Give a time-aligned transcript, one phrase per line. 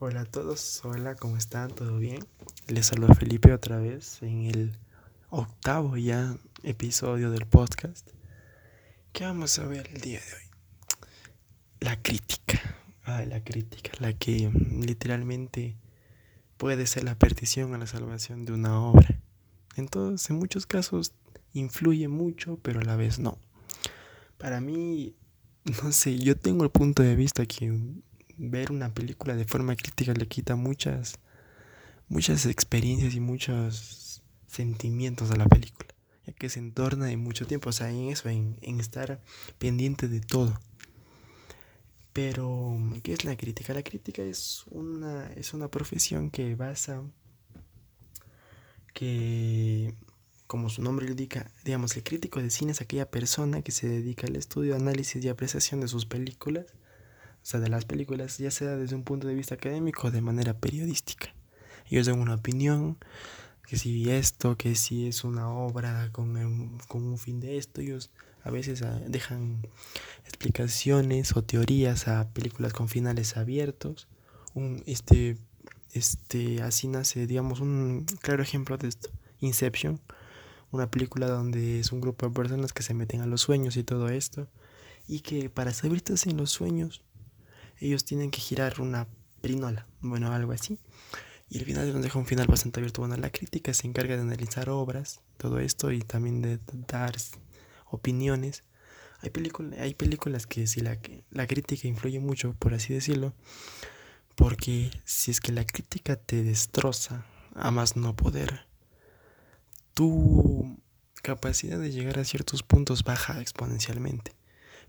[0.00, 1.72] Hola a todos, hola, ¿cómo están?
[1.72, 2.24] ¿Todo bien?
[2.68, 4.78] Les saluda Felipe otra vez en el
[5.28, 8.08] octavo ya episodio del podcast.
[9.12, 10.50] ¿Qué vamos a ver el día de hoy?
[11.80, 12.60] La crítica.
[13.02, 15.74] Ah, la crítica, la que literalmente
[16.58, 19.20] puede ser la perdición a la salvación de una obra.
[19.74, 21.12] Entonces, en muchos casos
[21.54, 23.36] influye mucho, pero a la vez no.
[24.36, 25.16] Para mí,
[25.82, 27.76] no sé, yo tengo el punto de vista que
[28.38, 31.18] ver una película de forma crítica le quita muchas,
[32.08, 35.88] muchas experiencias y muchos sentimientos a la película,
[36.26, 39.20] ya que se entorna de mucho tiempo, o sea, en eso, en, en estar
[39.58, 40.58] pendiente de todo.
[42.12, 43.74] Pero, ¿qué es la crítica?
[43.74, 47.02] La crítica es una, es una profesión que basa,
[48.94, 49.94] que,
[50.46, 53.88] como su nombre lo indica, digamos, el crítico de cine es aquella persona que se
[53.88, 56.66] dedica al estudio, análisis y apreciación de sus películas
[57.48, 60.54] sea, de las películas, ya sea desde un punto de vista académico o de manera
[60.54, 61.34] periodística.
[61.90, 62.98] Ellos dan una opinión,
[63.66, 68.10] que si esto, que si es una obra con, con un fin de esto, ellos
[68.44, 69.62] a veces ah, dejan
[70.26, 74.08] explicaciones o teorías a películas con finales abiertos.
[74.86, 75.38] Este,
[75.92, 80.00] este, así nace, digamos, un claro ejemplo de esto, Inception,
[80.70, 83.84] una película donde es un grupo de personas que se meten a los sueños y
[83.84, 84.48] todo esto,
[85.06, 87.02] y que para saberte en los sueños
[87.80, 89.06] ellos tienen que girar una
[89.40, 90.78] perinola, bueno, algo así.
[91.50, 93.00] Y el final nos deja un final bastante abierto.
[93.00, 97.14] Bueno, la crítica se encarga de analizar obras, todo esto, y también de dar
[97.86, 98.64] opiniones.
[99.20, 99.32] Hay,
[99.78, 100.98] hay películas que si la,
[101.30, 103.32] la crítica influye mucho, por así decirlo,
[104.34, 108.66] porque si es que la crítica te destroza, a más no poder,
[109.94, 110.78] tu
[111.22, 114.36] capacidad de llegar a ciertos puntos baja exponencialmente.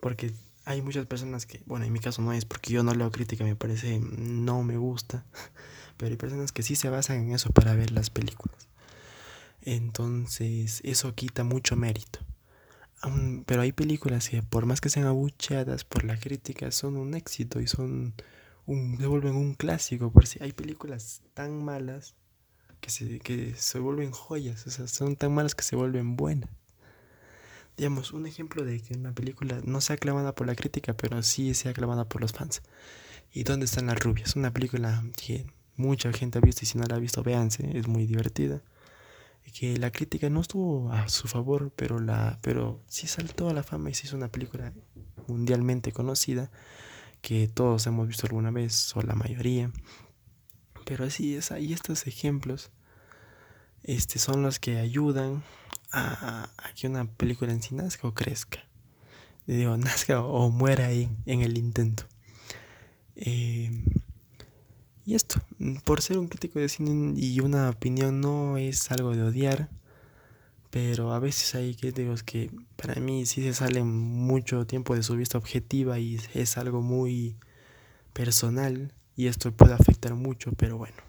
[0.00, 0.32] Porque
[0.66, 3.44] hay muchas personas que, bueno, en mi caso no es porque yo no leo crítica,
[3.44, 5.24] me parece, no me gusta,
[5.96, 8.68] pero hay personas que sí se basan en eso para ver las películas.
[9.62, 12.18] Entonces, eso quita mucho mérito.
[13.46, 17.60] pero hay películas que, por más que sean abucheadas por la crítica, son un éxito
[17.60, 18.14] y son
[18.66, 20.10] un, se vuelven un clásico.
[20.10, 22.16] Por si hay películas tan malas
[22.80, 26.50] que se, que se vuelven joyas, o sea, son tan malas que se vuelven buenas
[27.76, 31.54] digamos, un ejemplo de que una película no sea aclamada por la crítica, pero sí
[31.54, 32.62] sea aclamada por los fans.
[33.32, 34.36] ¿Y dónde están las rubias?
[34.36, 37.86] Una película que mucha gente ha visto y si no la ha visto, véanse, es
[37.86, 38.62] muy divertida.
[39.52, 43.62] Que la crítica no estuvo a su favor, pero, la, pero sí saltó a la
[43.62, 44.72] fama y se hizo una película
[45.28, 46.50] mundialmente conocida
[47.22, 49.70] que todos hemos visto alguna vez, o la mayoría.
[50.84, 52.70] Pero así es, ahí estos ejemplos
[53.82, 55.42] este, son los que ayudan
[55.96, 58.60] a, que una película en sí nazca o crezca.
[59.46, 62.04] Digo, nazca o, muera ahí en el intento.
[63.16, 63.70] Eh,
[65.04, 65.40] y esto,
[65.84, 69.70] por ser un crítico de cine y una opinión no es algo de odiar,
[70.70, 75.16] pero a veces hay críticos que para mí sí se salen mucho tiempo de su
[75.16, 77.36] vista objetiva y es algo muy
[78.12, 81.05] personal y esto puede afectar mucho, pero bueno.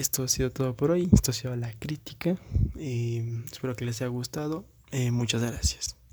[0.00, 1.10] Esto ha sido todo por hoy.
[1.12, 2.34] Esto ha sido la crítica.
[2.78, 4.64] Eh, espero que les haya gustado.
[4.92, 5.99] Eh, muchas gracias.